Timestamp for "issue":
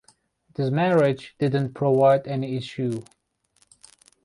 2.57-3.03